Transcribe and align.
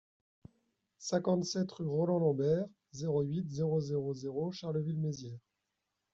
cinquante-sept 0.97 1.71
rue 1.73 1.85
Roland 1.85 2.17
Lambert, 2.17 2.65
zéro 2.91 3.21
huit, 3.21 3.47
zéro 3.51 3.79
zéro 3.81 4.15
zéro 4.15 4.51
Charleville-Mézières 4.51 5.37